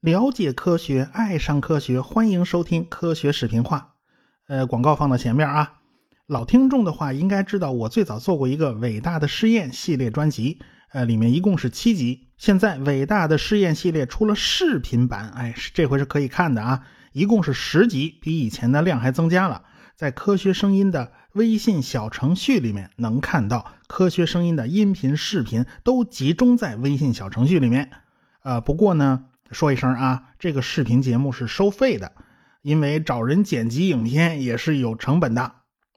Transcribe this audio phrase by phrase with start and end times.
[0.00, 3.94] 了解科学，爱上科学，欢迎收听科学视频化。
[4.46, 5.80] 呃，广告放到前面啊。
[6.26, 10.60] 老听众的话应该知道，我最早做过一个伟大的试验系列专辑，
[10.92, 12.28] 呃，里面一共是七集。
[12.36, 19.64] 现在伟大的试验系列出了视频版，哎，这回是可以看的啊，一共是十集，比以前的量还增加了。
[19.96, 27.90] 在科学声音的微信小程序里面能看到，科学声音的音频、视频都集中在微信小程序里面。
[28.42, 32.12] 呃，不过呢，说一声啊，这个视频节目是收费的，
[32.62, 35.52] 因为找人剪辑影片也是有成本的。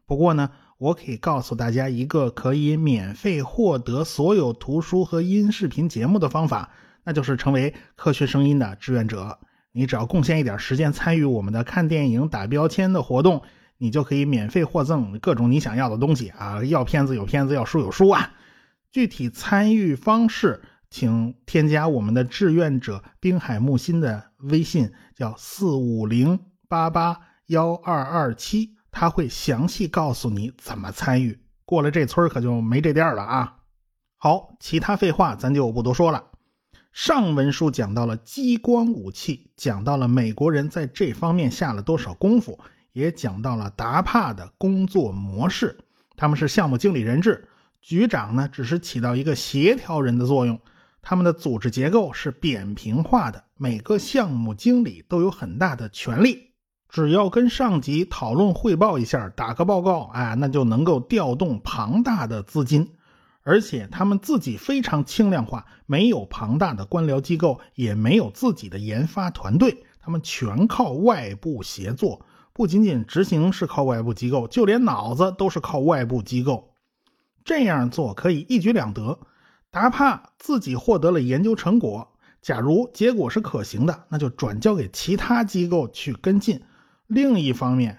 [0.05, 6.71] 不过呢，我可以告诉大家一个可以免费获得所有图书和音视频节目的方法，
[7.05, 9.39] 那就是成为科学声音的志愿者。
[9.71, 13.41] 你只要贡献一点时间参与我们的看电影打标签的活动。
[13.81, 16.63] 你就可以免费获赠各种你想要的东西啊！
[16.65, 18.33] 要片子有片子，要书有书啊！
[18.91, 31.39] 具体参与方式，请添加我们的志愿者滨海木心的微信，叫四五零八八幺二二七，他会详细告诉你怎么参与。
[31.63, 33.59] 过了这村可就没这店了啊！
[34.17, 36.25] 好，其他废话咱就不多说了。
[36.91, 42.59] 上文书讲到了激光武器，讲到了美国人在这方面下了多少功夫。
[42.93, 45.77] 也讲到了达帕的工作模式，
[46.15, 47.47] 他们是项目经理人制，
[47.81, 50.59] 局长呢只是起到一个协调人的作用。
[51.01, 56.51] 他们的组织结构是扁平化的，每个项目经理都有很大的权利，
[56.89, 62.91] 只要跟上级讨论汇报一下，打个报告，哎，那就能够调动庞大的资金。
[63.43, 72.23] 而且他们自己非常轻量化，没有庞大的官僚机构，也没有自己的研发团队，他们全靠外部协作。
[72.59, 76.73] 不仅仅执行是靠外部机构，就连脑子都是靠外部机构。
[77.45, 79.17] 这样做可以一举两得：
[79.71, 86.57] 达帕自己获得了研究成果，假如结果是可行的，那就转交给其他机构去跟进；
[87.07, 87.97] 另一方面，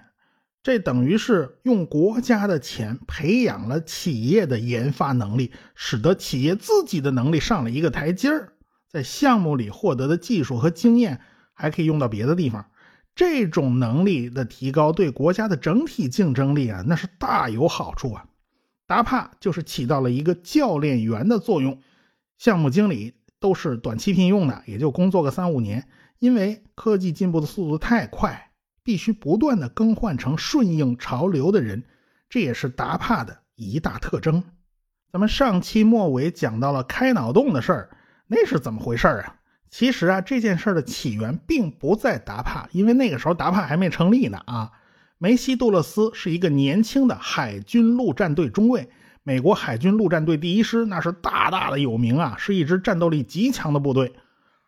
[0.61, 8.53] 这等于是用国家的钱培养了企业的研发能力，使得企业自己的能力上了一个台阶儿，
[8.87, 11.19] 在项目里获得的技术和经验
[11.51, 12.67] 还可以用到别的地方。
[13.15, 18.25] 这种能力的提高对国家的整体竞争力啊，那是大有好处啊。
[18.87, 21.79] 达帕就是起到了一个教练员的作用，
[22.37, 25.87] 项目经理都是短期聘用的，也就工作个三五年。
[26.19, 28.51] 因为科技进步的速度太快，
[28.83, 31.83] 必须不断的更换成顺应潮流的人，
[32.29, 34.43] 这也是达帕的一大特征。
[35.11, 37.89] 咱们上期末尾讲到了开脑洞的事儿，
[38.27, 39.40] 那是怎么回事啊？
[39.71, 44.37] 其实啊，这件事的起源并不在达帕，因为那个时候达帕还没成立呢。
[44.45, 44.69] 啊，
[45.17, 48.89] 梅西·杜勒斯是一个年轻的海军陆战队中尉，
[49.23, 54.13] 美国海军陆战队第一师那是大大的有名啊，是一支战斗力极强的部队。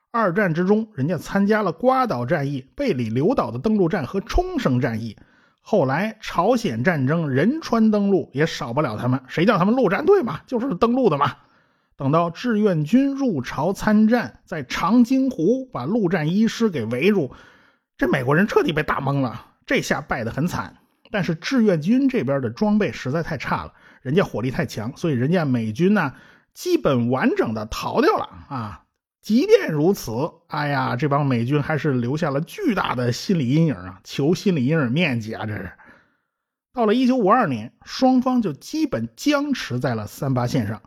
[0.09, 5.17] 二战之中，人家参加了瓜岛战役、贝里留岛的登陆战和冲绳战役。
[5.59, 11.35] 后来朝鲜战争仁川登陆也少不了他们，谁叫他们陆战队嘛，就是登陆的嘛。
[11.95, 17.31] 等到志愿军入朝参战，在长津湖把陆战一师给围住，
[17.97, 20.75] 这美国人彻底被打懵了，这下败得很惨。
[21.11, 26.13] 但是志愿军这边的装备实在太差了，人家火力太强，所以人家美军呢
[26.55, 28.79] 基本完整的逃掉了啊。
[29.21, 30.11] 即便如此，
[30.47, 35.71] 哎呀，这帮美军还是留下了巨大的心理阴影啊，求心理阴影面积啊，这是。
[36.73, 40.81] 到了一九五二年，双方就基本僵持在了三八线上。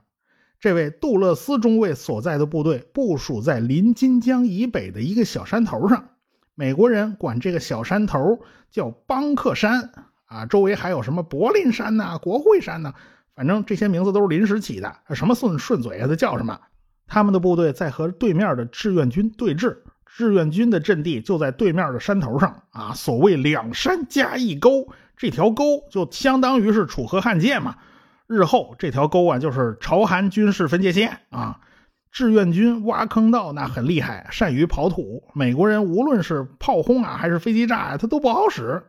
[0.59, 6.09] 这位杜勒斯中尉所在的部队部署在临津江以北的一个小山头上，
[6.55, 8.41] 美国人管这个小山头
[8.71, 9.91] 叫邦克山
[10.25, 12.95] 啊，周围还有什么柏林山呐、国会山呐，
[13.35, 16.59] 反正这些名字都是临时起的，什么顺顺嘴啊，它叫什么？
[17.07, 27.77] 他们的部队在和对面的志愿军对峙，志愿军的阵地就在对面的山头上啊，所谓两山加一沟，这条沟就相当于是楚河汉界嘛。
[28.27, 31.61] 日后这条沟啊，就是朝韩军事分界线啊。
[32.13, 35.23] 志愿军挖坑道那很厉害，善于刨土。
[35.35, 38.83] 美国人无论是炮轰啊，还是飞机炸啊，他都不好使。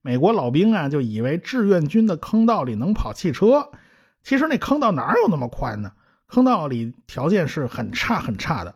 [0.00, 3.68] 美国老兵啊，就以为志愿军的坑道里能跑汽车，
[4.24, 5.92] 其实那坑道哪有那么宽呢？
[6.26, 8.74] 坑道里条件是很差很差的。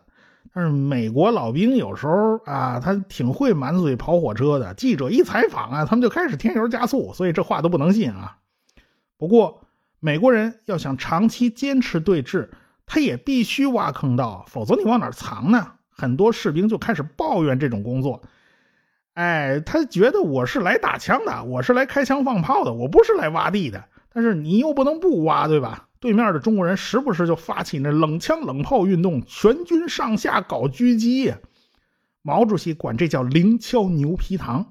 [0.53, 4.73] 但是美国老兵有时候啊，他挺会满嘴跑火车的。
[4.75, 8.37] 记者一采访啊，他们就开始添油加醋，所以这话都不能信啊。
[9.17, 9.66] 不过。
[9.99, 12.49] 美国人要想长期坚持对峙，
[12.85, 15.73] 他也必须挖坑道，否则你往哪藏呢？
[15.89, 18.21] 很多士兵就开始抱怨这种工作。
[19.13, 23.83] 哎，他觉得我是来打枪的，我是来开枪放炮的，我不是来挖地的。
[24.13, 25.87] 但是你又不能不挖，对吧？
[25.99, 31.33] 对面的中国人时不时就发起那冷枪冷炮运动，全军上下搞狙击。
[32.21, 34.69] 毛主席管这叫零敲牛皮糖。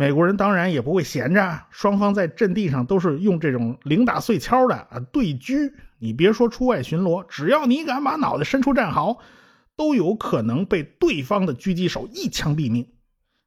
[0.00, 5.74] 美国人当然也不会闲着，双方在阵地上都是用这种零打碎敲的啊对狙。
[5.98, 9.18] 你别说出外巡逻，只要你敢把脑袋伸出战壕，
[9.76, 12.88] 都有可能被对方的狙击手一枪毙命。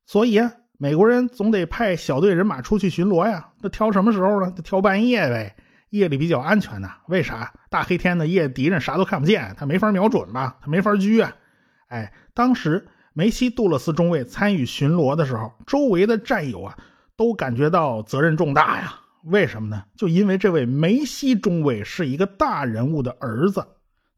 [0.06, 3.50] 所以啊，美国人总得派小队人马出去巡逻呀。
[3.60, 4.52] 那挑什么时候呢？
[4.56, 5.56] 就挑半夜呗。
[5.90, 7.52] 夜里比较安全呐，为啥？
[7.72, 10.58] 大黑天的夜，敌人啥都看不见，他没法瞄准吧？
[10.62, 11.36] 他没法狙啊！
[11.88, 16.78] 哎，当时梅西·杜勒斯中尉参与巡逻的时候，周围的战友啊
[17.16, 19.00] 都感觉到责任重大呀。
[19.26, 19.84] 为什么呢？
[19.96, 23.66] 就因为这位梅西中尉是一个大人物的儿子，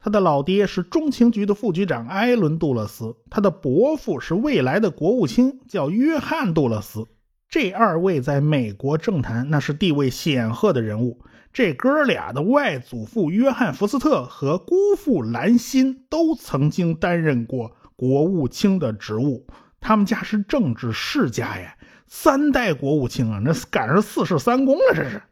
[0.00, 7.06] 他的老爹是中情局的副局长埃伦·杜勒斯，他的伯父是未来的国务卿，叫约翰·杜勒斯。
[7.48, 11.20] 这二位在美国政坛那是地位显赫的人物。
[11.52, 19.46] 这哥俩的外祖父约翰·福斯特和姑父兰辛都曾经担任过国务卿的职务，
[19.80, 21.76] 他们家是政治世家呀，
[22.06, 24.94] 三代国务卿啊，那赶上四世三公了。
[24.94, 25.22] 这是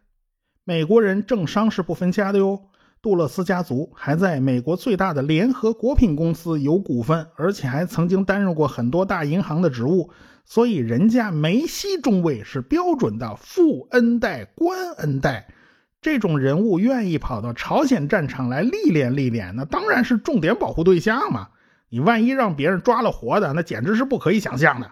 [0.64, 2.70] 美国人政商是不分家的哟。
[3.02, 10.10] 杜勒斯家族还在美国最大的联合国品公司有股份，而且还曾经担任过很多大银行的职务，
[10.46, 15.48] 所以人家梅西中尉是标准的富恩代、官恩代。
[16.00, 21.48] 这种人物愿意跑到朝鲜战场来历练历练，那当然是重点保护对象嘛。
[21.94, 24.90] 你万一让别人抓了活的，那简直是不可以想象的。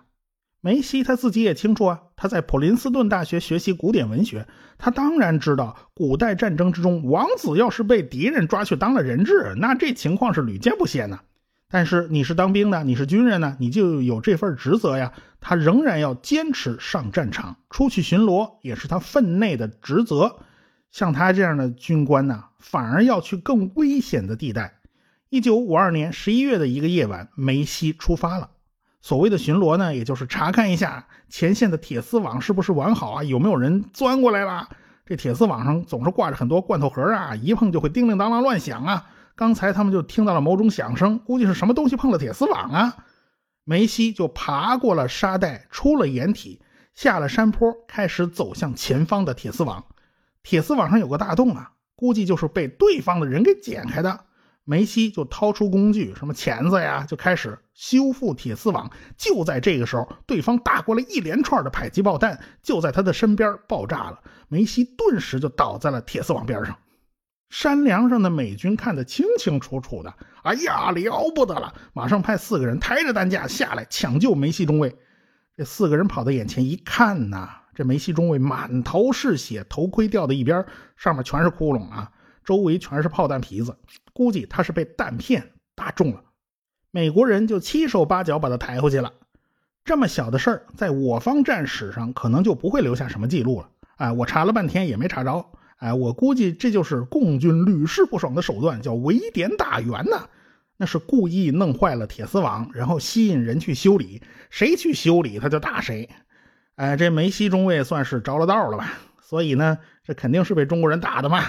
[0.60, 4.46] 梅西他自己也清楚啊，他在普林斯顿大学学习古典文学，
[4.78, 11.18] 他当然知道古代战争之中，王子要是被敌人抓去当了人质，那这情况是屡见不鲜呐。
[11.68, 15.12] 但是你是当兵的，你是军人呢，你就有这份职责呀。
[15.40, 20.36] 他仍然要坚持上战场，出去巡逻也是他分内的职责。
[20.92, 24.78] 像他这样的军官呢，反而要去更危险的地带。
[25.32, 28.50] 一九五二年十一月的一个夜晚，梅西出发了。
[29.00, 34.68] 所谓的巡逻呢，也就是查看一下前线的铁丝网是不是完好啊，有没有人钻过来了。
[35.06, 39.06] 这铁丝网上总是挂着很多罐头盒啊，一碰就会叮叮当当乱响啊。
[39.34, 42.94] 刚才他们就听到了某种响声，估计是什么东西碰了铁丝网啊。
[43.64, 46.60] 梅西就爬过了沙袋，出了掩体，
[46.92, 49.82] 下了山坡，开始走向前方的铁丝网。
[50.42, 54.26] 铁丝网上有个大洞啊，估计就是被对方的人给剪开的。
[54.64, 58.90] 梅西就掏出工具，什么钳子呀，就开始修复铁丝网。
[59.16, 64.20] 就在这个时候，对方打过来一连串的迫击炮弹，就在他的身边爆炸了。
[64.48, 66.76] 梅西顿时就倒在了铁丝网边上。
[67.50, 71.74] 山梁上的美军看得清清楚楚的，哎呀，了不得了！
[71.92, 74.96] 马上派四个人抬着担架下来抢救梅西中尉。
[75.56, 77.50] 这四个人跑到眼前一看呐。
[77.74, 80.64] 这梅西中尉满头是血，头盔掉到一边，
[80.96, 82.12] 上面全是窟窿啊，
[82.44, 83.76] 周围全是炮弹皮子，
[84.12, 86.22] 估计他是被弹片打中了。
[86.90, 89.12] 美国人就七手八脚把他抬回去了。
[89.84, 93.68] 这么小的事儿，在我方战史上可能就不会留下什么记录了。
[93.96, 95.44] 哎，我查了半天也没查着。
[95.78, 100.28] 哎，我估计这就是共军屡试不爽的手段，叫围点打援呐。
[100.76, 106.08] 那是故意弄坏了铁丝网，然后吸引人去修理，谁去修理他就打谁。
[106.76, 108.92] 哎，这梅西中尉算是着了道了吧？
[109.20, 111.44] 所以呢，这肯定是被中国人打的嘛。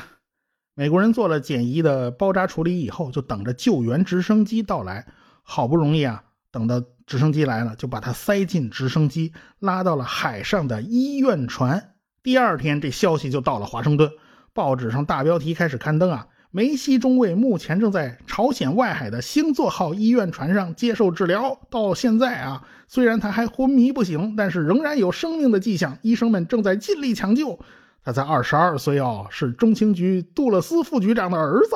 [0.76, 5.06] 美国人做了简易的包扎处理以后，就等着救援直升机到来。
[5.44, 11.92] 好不容易啊，等到直升机来了，就把他塞进直升机，拉到了海上的医院船。
[12.24, 14.10] 第二天，这消息就到了华盛顿，
[14.54, 16.28] 报纸上大标题开始刊登啊。
[16.50, 21.60] 梅西中尉目前正在朝鲜外海的星座号医院船上接受治疗。
[21.70, 25.98] 到现在啊，虽然他还昏迷不醒，但是仍然有生命的迹象。
[26.02, 27.60] 医生们正在尽力抢救。
[28.04, 31.76] 他才二十二岁哦，是中情局杜勒斯副局长的儿子。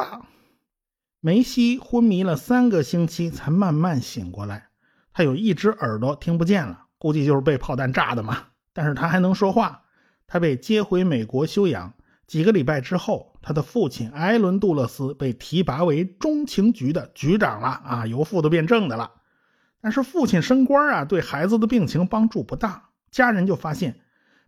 [1.19, 4.67] 梅西昏迷了三个星期才慢慢醒过来。
[5.13, 8.47] 他有一只耳朵听不见了，估计就是被炮弹炸的嘛。
[8.73, 9.83] 但是他还能说话。
[10.27, 11.93] 他被接回美国休养。
[12.27, 13.33] 几个礼拜之后。
[13.39, 19.09] 他的父亲埃伦·杜勒斯被提拔为中情局的局长了啊，由副的变正的了。
[19.79, 22.89] 但是父亲升官啊，对孩子的病情帮助不大。
[23.09, 24.01] 家人就发现，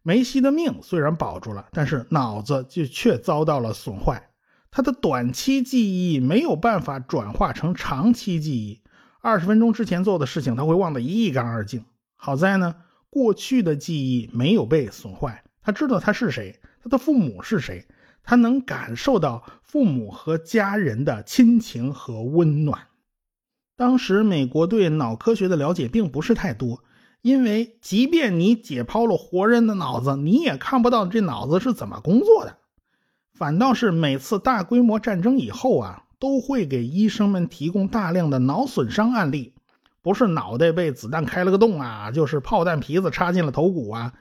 [0.04, 4.30] 梅西的命虽然保住了，但是脑子就却遭到了损坏。
[4.72, 8.82] 他的短期记忆没有办法转化成长期记忆，
[9.22, 11.84] 二十分钟之前做的事情他会忘得一干二净。
[12.16, 12.76] 好在呢，
[13.10, 17.88] 过去的记忆没有被损坏，他知道他是谁，他的父母是谁。
[18.22, 22.88] 他能感受到父母和家人的亲情和温暖。
[23.76, 26.84] 当时美国对脑科学的了解并不是太多，
[27.22, 32.58] 因为即便你解剖了活人的脑子，你也看不到这脑子是怎么工作的。
[33.34, 39.54] 反倒是每次大规模战争以后啊，都会给医生们提供大量的脑损伤案例，
[40.02, 44.14] 不是脑袋被子弹开了个洞啊，就是炮弹皮子插进了头骨啊。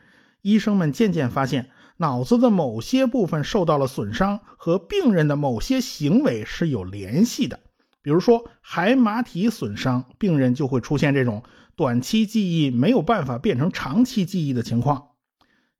[0.42, 7.58] 医生们渐渐发现，脑子的某些部分受到了损伤，和病人的某些行为是有联系的。
[8.02, 11.42] 比如说海马体损伤，病人就会出现这种
[11.78, 15.10] 短期记忆没有办法变成长期记忆的情况。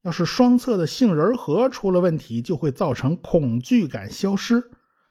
[0.02, 4.62] 要是双侧的杏仁核出了问题，就会造成恐惧感消失。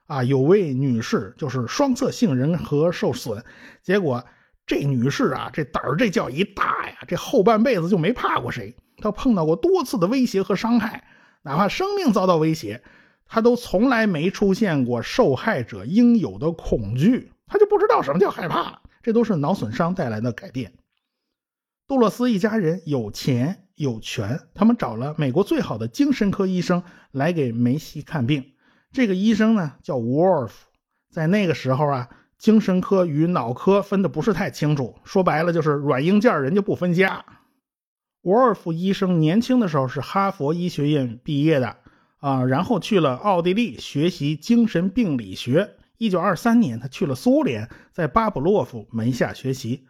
[0.05, 3.43] 啊，有位女士就是双侧杏仁核受损，
[3.83, 4.25] 结果
[4.65, 8.73] 这女士啊，这胆儿这叫一大呀，这后半辈子就没怕过谁。
[8.95, 11.03] 她碰到过多次的威胁和伤害，
[11.43, 12.81] 哪怕生命遭到威胁，
[13.27, 18.81] 她都从来没出现过受害者应有的恐惧，她就不知道什么叫害怕了。
[19.07, 20.73] 这都是脑损伤带来的改变。
[21.87, 23.63] 杜洛斯一家人有钱。
[23.75, 28.43] 有权，他们找了美国最好的精神科医生来给梅西看病。
[28.91, 30.65] 这个医生呢叫沃尔夫，
[31.11, 32.09] 在那个时候啊，
[32.39, 37.23] 精神科与脑科分的不是太清楚，说白了就是软硬件人家不分家。
[38.23, 41.77] 沃尔夫医生年轻的时候是哈佛医学院毕业的
[42.17, 45.76] 啊，然后去了奥地利学习精神病理学。
[45.97, 49.87] 一九二三年，他去了苏联，在巴甫洛夫门下学习。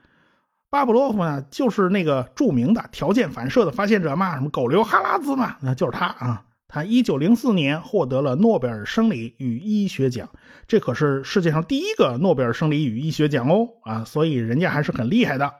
[0.69, 6.43] 巴甫洛夫呢，就是那个著名的条件反射的发现者嘛，什么狗流哈喇子嘛，那就是他啊。
[6.69, 10.29] 他一九零四年获得了诺贝尔生理与医学奖，
[10.67, 15.53] 这可是世界上第一个诺贝尔生理与医学奖哦啊，所以人家还是很厉害的。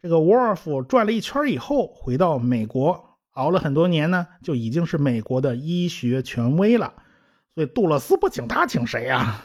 [0.00, 6.94] 这个沃尔夫转了一圈以后，回到美国，熬了很多年呢，就已经是美国的医学权威了。
[7.54, 9.42] 所以杜勒斯不请他请谁呀？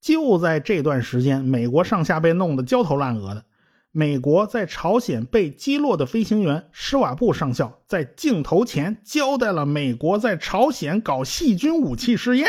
[0.00, 3.44] 就在这段时间，美国上下被弄得焦头烂额的。
[3.90, 12.48] 美国在朝鲜被击落的飞行员施瓦布上校在镜头前交代了美国在朝鲜搞细菌武器试验，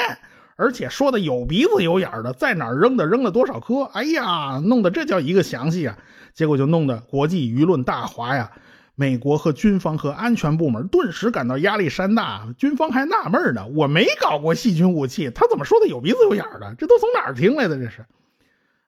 [0.57, 3.83] 而且说的有鼻子有眼儿的，在哪儿扔的，扔了多少颗。
[3.93, 5.97] 哎呀，弄得这叫一个详细啊！
[6.33, 8.51] 结果就弄得国际舆论大哗呀。
[8.99, 12.53] 美国和军方和安全部门顿时感到压力山大。
[12.57, 16.75] 军方还纳闷呢，我没搞过细菌武器，他怎么说的有鼻子有眼的？
[16.77, 17.77] 这都从哪儿听来的？
[17.77, 18.05] 这是。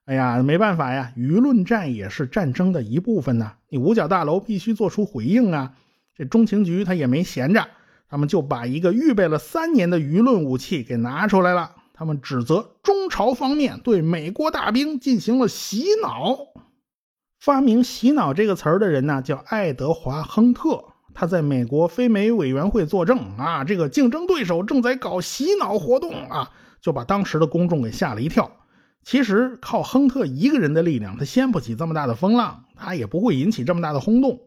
[0.03, 3.53] 哎呀，没办法呀，舆论战也是战争的一部分呐。
[3.69, 5.71] 你五角大楼必须做出回应啊。
[6.13, 7.65] 这中情局他也没闲着，
[8.09, 11.71] 他们就把一个预备了三年的舆论武器给拿出来了。
[11.93, 16.37] 他们指责中朝方面对美国大兵进行了洗脑。
[17.41, 20.83] 发明“洗脑”这个词儿的人呢，叫爱德华·亨特。
[21.15, 28.51] 他在美国非美委员会作证啊，这个竞争对手正在搞洗脑活动啊，就把当时的公众给吓了一跳。
[29.03, 34.41] 其实靠亨特一个人的力量，他掀不起这么大的风浪，他也不会引起这么大的轰动。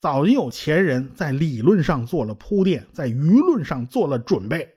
[0.00, 4.76] 早就有前人在理论上做了铺垫，在舆论上做了准备。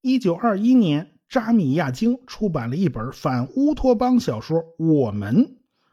[0.00, 5.46] 一九二一年，扎米亚京出版了一本反乌托邦小说《我们》，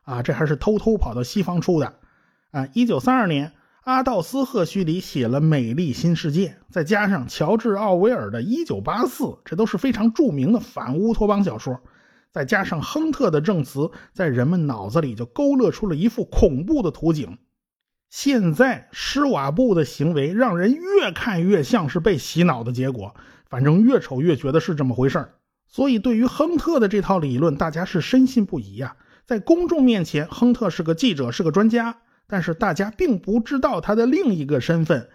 [0.05, 1.93] 啊，这还是偷偷跑到西方出的。
[2.51, 3.51] 啊，一九三二年，
[3.83, 11.81] 阿道斯·赫胥黎写了《美丽新世界》，再加上乔治·奥威尔的《一九八四》，这都是非常著名的反乌托邦小说。
[12.31, 17.37] 再加上亨特的证词，在人们脑子里就勾勒出了一幅恐怖的图景。
[18.09, 23.15] 现在施瓦布的行为让人越看越像是被洗脑的结果，
[23.49, 25.27] 反正越瞅越觉得是这么回事
[25.67, 28.95] 所以，对于亨特的这套理论，大家是深信不疑呀。
[29.25, 35.09] 在公众面前，亨特是个记者，是个专家，但是大家并不知道他的另一个身份，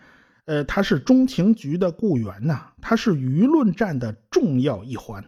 [0.46, 5.24] 呃，他是中情局的雇员呐，他是舆论战的重要一环。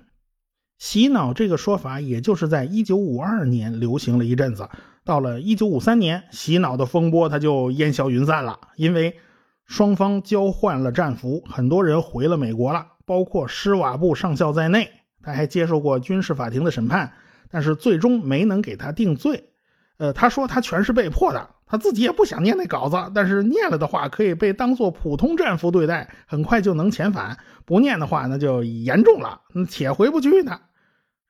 [0.79, 4.69] 洗脑这个说法，也就是在一九五二年流行了一阵子，
[5.05, 8.59] 到了一九五三年，洗脑的风波它就烟消云散了。
[8.75, 9.17] 因为
[9.65, 14.91] 双方交换了战俘，很多人回了美国了，包括施瓦布上校在内。
[15.23, 17.13] 他还接受过军事法庭的审判，
[17.53, 19.51] 但是最终没能给他定罪。
[19.99, 30.59] 呃，他说他全是被迫的，他自己也不想念那稿子，但是念了的话可以被当做普通战俘对待，很快就能遣返；不念的话那就严重了，且回不去呢。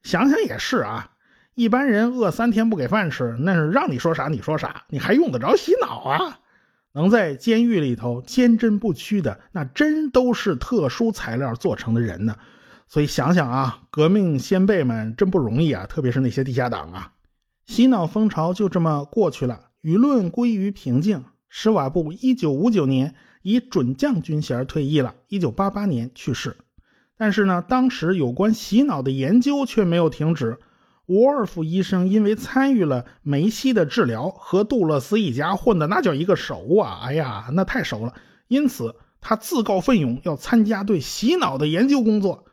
[0.03, 1.11] 想想也是啊，
[1.55, 6.39] 一般人饿三天不给饭吃，那是让你说啥你说啥，你还用得着洗脑啊？
[6.95, 12.37] 能在监狱里头坚贞不屈的，那真都是特殊材料做成的人呢。
[12.93, 17.13] 所以想想啊，革命先辈们真不容易啊，特别是那些地下党啊。
[17.65, 21.25] 洗脑风潮就这么过去了，舆论归于平静。
[21.49, 26.59] 施瓦布一九五九年以准将军衔退役了，一九八八年去世。
[27.17, 30.59] 但是呢，当时有关洗脑的研究却没有停止。
[31.07, 37.01] 沃尔夫医生因为参与了梅西的治疗，和杜勒斯一家混的那叫一个熟啊！
[37.05, 38.13] 哎呀，那太熟了。
[38.49, 42.45] 因此，他自告奋勇要参加对洗脑的研究工作。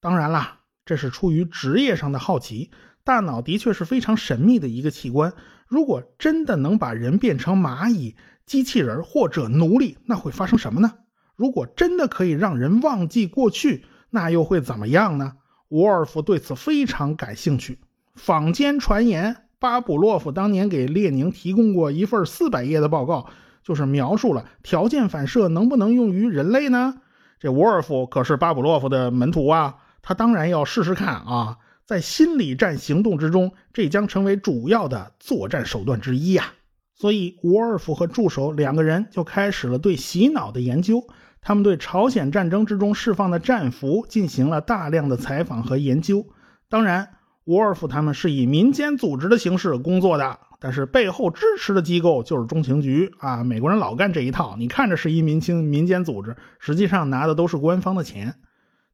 [0.00, 2.70] 当然啦，这是出于职业上的好奇。
[3.04, 5.32] 大脑的确是非常神秘的一个器官。
[5.66, 8.16] 如果真的能把人变成蚂蚁、
[8.46, 10.94] 机器人或者奴隶，那会发生什么呢？
[11.36, 15.34] 如果真的可以让人忘记过去，那又会怎么样呢？
[15.68, 17.78] 沃尔夫对此非常感兴趣。
[18.14, 23.30] 坊间传言，巴甫洛夫当年给列宁提供过一份四百页的报告，
[23.62, 27.00] 就是描述了条件反射能不能用于人类呢？
[27.38, 31.58] 这沃尔夫可是巴甫洛夫的门徒啊，他当然要试试看啊。
[31.86, 36.52] 在心理战行动之中，这将成为主要的作战手段之一呀。
[36.94, 41.02] 所以，沃尔夫和助手两个人就开始了对洗脑的研究。
[41.40, 46.24] 他们对朝鲜战争之中释放的战俘进行了大量的采访和研究。
[46.68, 47.08] 当然，
[47.44, 53.42] 沃尔夫他们是以民间组织的形式工作的，但是背后支持的机构就是中情局啊。
[53.42, 58.36] 美国人老干这一套，你看着是一民清民间组织，实际上拿的都是官方的钱。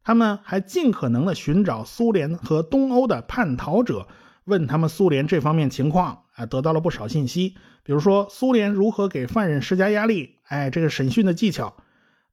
[0.07, 4.07] 他们还尽可能的寻找苏联和东欧的叛逃者，
[4.45, 7.57] 问他们苏联这方面情况啊，得到了不少信息。
[7.83, 11.75] 比如说苏联如何给犯人施加压力，哎，这个审讯的技巧。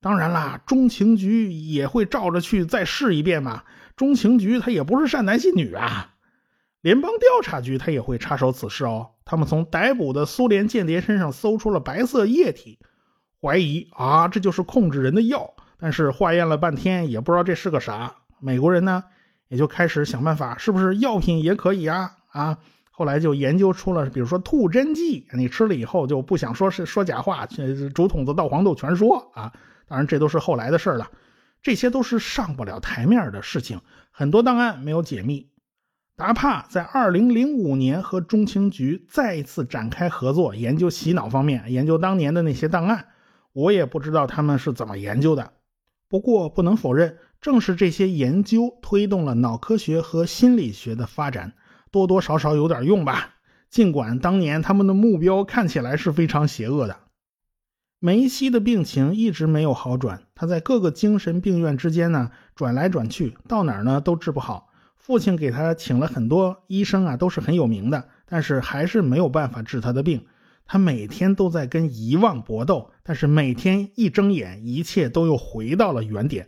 [0.01, 3.63] 当然啦，中情局也会照着去再试一遍嘛。
[3.95, 6.13] 中情局他也不是善男信女啊。
[6.81, 9.13] 联邦调查局他也会插手此事哦。
[9.25, 12.77] 他们从逮捕的苏联间谍身上搜出了白色液体，
[13.41, 15.55] 怀疑啊，这就是控制人的药。
[15.83, 19.03] 但是化验了半天也不知道这是个啥，美国人呢
[19.49, 22.09] 也就开始想办法，是不是药品也可以啊？
[22.31, 22.57] 啊，
[22.89, 27.45] 后来就研究出了，比如说吐真剂，你吃了以后就不想说是说假话，
[27.93, 29.51] 竹筒子倒黄豆全说啊。
[29.85, 31.11] 当然这都是后来的事了，
[31.61, 35.49] 这些都是上不了台面的事情，很多档案没有解密。
[36.15, 43.07] 达帕在2005年和中情局再一次展开合作，研究洗脑方面，研究当年的那些档案，
[43.51, 45.51] 我也不知道他们是怎么研究的。
[46.13, 51.53] 不过不能否认，正是这些研究推动了脑科学和心理学的发展，
[51.89, 53.33] 多多少少有点用吧。
[53.71, 56.97] 尽管当年他们的目标看起来是非常邪恶的。
[57.97, 64.69] 梅西的病情一直没有好转，他在各个精神病院之间呢转来转去，到哪儿呢都治不好。
[64.95, 70.27] 父亲给他请了很多医生啊，都是很有名的，但是还是没有办法治他的病。
[70.65, 76.47] 他每天都在跟遗忘搏斗，但是每天一睁眼，一切都又回到了原点，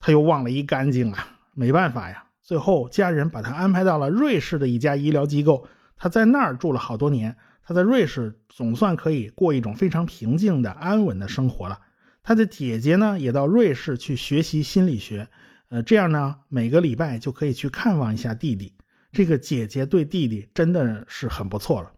[0.00, 1.38] 他又忘了一干净啊！
[1.54, 7.36] 没办法呀，最后家人把他安排到了瑞士的一家医疗机构，他在那儿住了好多年。
[7.64, 11.78] 他在瑞士总算可以过一种非常平静的、安稳的生活了。
[12.24, 15.28] 他的姐姐呢，也到瑞士去学习心理学，
[15.68, 18.72] 呃，这样呢，每个礼拜就可以去看望一下弟弟。
[19.12, 21.92] 这个姐姐对弟弟真的是很不错了。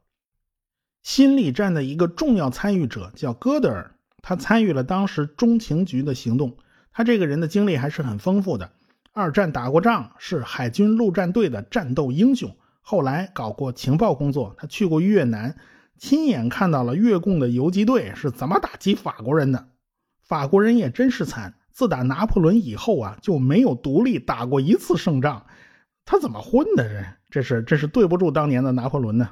[1.05, 6.57] 心理战的一个重要参与者叫戈德尔，他参与了当时中情局的行动。
[6.93, 8.71] 他这个人的经历还是很丰富的。
[9.12, 12.57] 二战打过仗，是海军陆战队的战斗英雄。
[12.81, 15.55] 后来搞过情报工作，他去过越南，
[15.99, 19.69] 亲眼看到了越共的游击队是怎么打击法国人的。
[20.23, 25.45] 法国人也真是惨，自打拿破仑以后啊，就没有独立打过一次胜仗。
[26.07, 26.88] 他怎么混的？
[27.29, 29.29] 这这是这是对不住当年的拿破仑呢。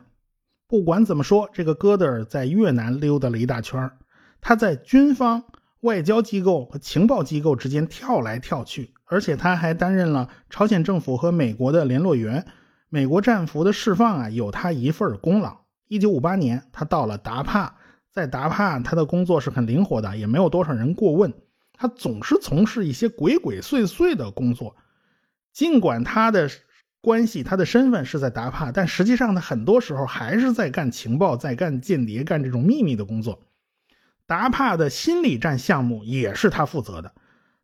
[0.73, 3.91] 不管怎么说，这个戈德尔在越南溜达了一大圈
[4.41, 5.45] 他在军方、
[5.81, 12.47] 外交机构和情报机构之间跳来跳去，而且他还担任了朝鲜政府和美国的联络员。
[12.89, 15.59] 美国战俘的释放啊，有他一份功劳。
[15.89, 17.75] 一九五八年，他到了达帕，
[18.11, 21.35] 在达帕，他的工作是很灵活的，也没有多少人过问。
[21.75, 24.75] 他总是从事一些鬼鬼祟祟的工作，
[25.53, 26.49] 尽管他的。
[27.03, 33.43] 关系他的身份是在达帕，但实际上他很多时候还是在干情报，在干间谍，干这种秘密的工作。
[34.25, 37.13] 达帕的心理战项目也是他负责的。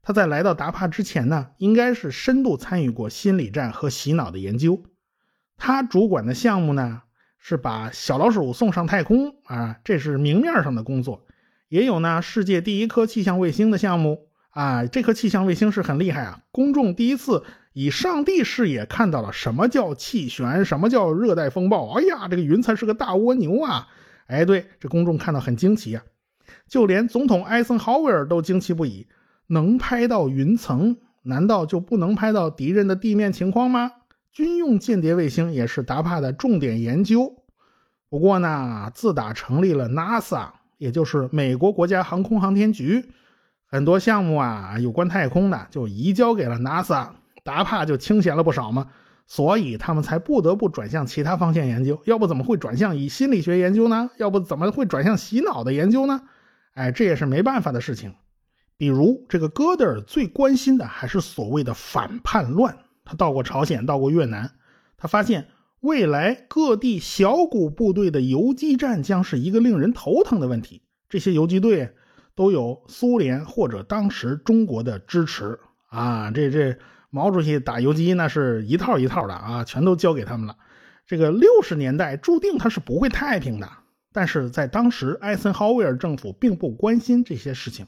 [0.03, 4.83] 他在来到达帕之前呢，应该是深度参与过心理战和洗脑的研究。
[5.57, 7.03] 他主管的项目呢，
[7.38, 11.24] 是把小老鼠送上太空啊，这是明面上的工作。
[11.68, 17.44] 也有呢，世界第一颗气象卫星的项目啊，这颗气象卫星是很厉害啊，公众第一次。
[17.79, 21.93] 以上帝视野看到了什么叫气旋，什么叫热带风暴。
[21.93, 23.87] 哎呀，这个云彩是个大蜗牛啊！
[24.27, 26.03] 哎，对，这公众看到很惊奇呀，
[26.67, 29.07] 就连总统艾森豪威尔都惊奇不已。
[29.47, 33.93] 能拍到云层，难道就不能拍到敌人的地面情况吗？
[34.33, 37.33] 军用间谍卫星也是达帕的重点研究。
[38.09, 43.09] 不过呢，自打成立了 NASA，也就是美国国家航空航天局，
[43.71, 47.11] 很多项目啊有关太空的就移交给了 NASA。
[47.48, 48.88] 达帕就清闲了不少嘛，
[49.26, 54.11] 所以他们才不得不转向其他方向研究，要不怎么会转向以心理学研究呢？
[54.18, 56.20] 要不怎么会转向洗脑的研究呢？
[56.74, 58.12] 哎，这也是没办法的事情。
[58.76, 62.76] 比如这个戈德尔最关心的还是所谓的反叛乱。
[63.06, 64.50] 他到过朝鲜，到过越南，
[64.98, 65.48] 他发现
[65.80, 70.82] 未来各地小股部队的游击战将是一个令人头疼的问题。
[71.08, 71.94] 这些游击队
[72.34, 75.58] 都有苏联或者当时中国的支持
[75.88, 76.78] 啊，这这
[77.11, 80.57] 毛主席打游击那是一套一套的啊，全都交给他们了。
[81.07, 83.68] 这个六十年代注定他是不会太平的。
[84.12, 87.87] 但是在当时，艾森豪威尔政府并不关心这些事情。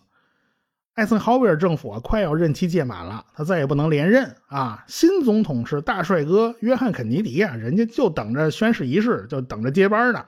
[0.95, 4.85] 艾森豪威尔政府啊，快要任期届满了，他再也不能连任啊。
[4.87, 10.25] 新总统是大帅哥约翰肯尼迪啊，人家就等着宣誓仪式，就等着接班呢。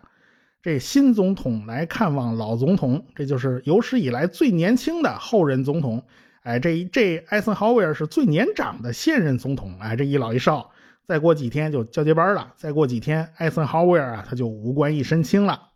[0.62, 6.04] 这新总统来看望老总统，这就是有史以来最年轻的后任总统。
[6.42, 9.78] 哎，这这艾森豪威尔是最年长的现任总统。
[9.80, 10.70] 哎，这一老一少，
[11.06, 12.52] 再过几天就交接班了。
[12.56, 15.68] 再过几天，艾森豪威尔啊，他就无官一身轻了。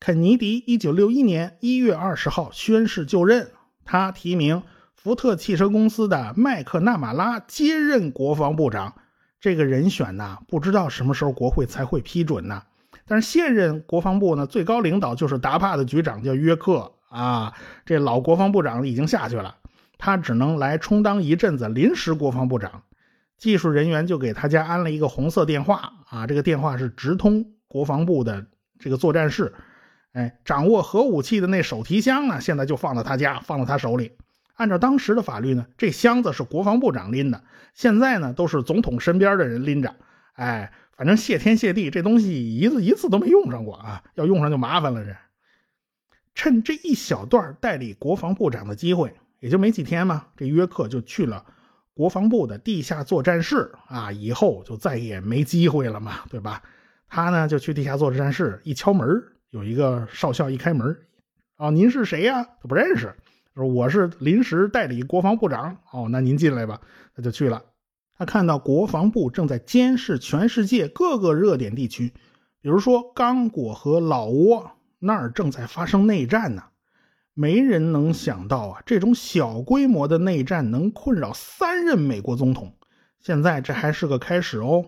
[0.00, 3.50] 肯尼迪一九六一年一月二十号宣誓就任，
[3.84, 4.62] 他提名
[4.94, 8.94] 福特汽车公司的麦克纳马拉接任国防部长。
[9.40, 12.62] 这个人选呢，不知道什么时候国会才会批准呢。
[13.06, 17.52] 但是现任国防部呢，最高领导就是达帕的局长叫约克啊。
[17.84, 19.56] 这老国防部长已经下去了，
[19.98, 22.84] 他只能来充当一阵子临时国防部长。
[23.36, 28.46] 技术人员就给他家安了一个红色电话啊，这个电话是直通国防部的
[28.78, 29.52] 这个作战室。
[30.12, 32.40] 哎，掌握核武器的那手提箱呢？
[32.40, 34.12] 现在就放在他家，放在他手里。
[34.54, 37.44] 按照当时的法律呢，这箱子是国防部长拎的。
[37.74, 39.94] 现在呢，都是总统身边的人拎着。
[40.32, 44.02] 哎，反正谢天谢地，这东西一次一次都没用上过啊！
[44.14, 45.04] 要用上就麻烦了。
[45.04, 45.14] 这
[46.34, 51.44] 趁这一小段代理国防部长的机会，也就没几天嘛，这约克就去了
[51.94, 54.10] 国防部的地下作战室啊。
[54.12, 56.62] 以后就再也没机会了嘛，对吧？
[57.08, 59.06] 他呢，就去地下作战室一敲门。
[59.50, 60.94] 有一个少校一开门，
[61.56, 62.44] 啊，您是谁呀？
[62.44, 63.14] 他不认识，
[63.54, 65.78] 说我是临时代理国防部长。
[65.90, 66.80] 哦，那您进来吧。
[67.16, 67.62] 他就去了。
[68.14, 72.12] 他看到国防部正在监视全世界各个热点地区，
[72.60, 76.64] 比如说刚果和老挝那儿正在发生内战呢。
[77.40, 82.76] 没人能想到啊，这种小规模的内战能困扰三任美国总统。
[83.20, 84.84] 现在这还是个开始哦。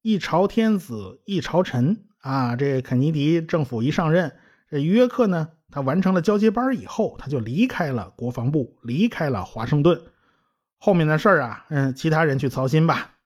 [0.00, 2.04] 一朝天子一朝臣。
[2.20, 4.36] 啊，这肯尼迪政府一上任，
[4.70, 10.00] 这约克呢，他完成了交接班以后，他就离开了国防部，离开了华盛顿。
[10.78, 13.16] 后面的事儿啊，嗯，其他人去操心吧。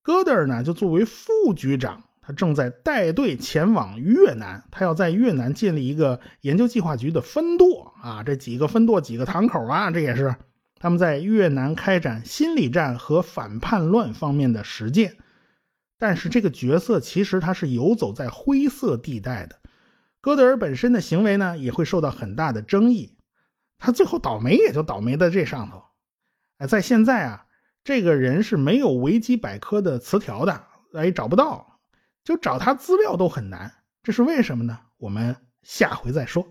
[0.00, 8.24] 戈德尔呢，就作为副局长，他正在带队前往越南，他要在越南建立一个研究计划局的分舵啊。
[8.24, 10.34] 这几个分舵，几个堂口啊，这也是
[10.80, 15.18] 他们在越南开展心理战和反叛乱方面的实践。
[15.98, 19.60] 但是这个角色其实他是游走在灰色地带的，
[20.20, 23.16] 戈德尔本身的行为呢也会受到很大的争议，
[23.78, 25.80] 他最后倒霉也就倒霉在这上头。
[26.58, 27.46] 哎，在现在啊，
[27.84, 31.75] 这个人是没有维基百科的词条的，哎，找不到，
[32.26, 34.76] 就找他资料都很难，这是为什么呢？
[34.96, 36.42] 我们下回再说。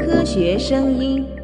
[0.00, 1.43] 科学声音。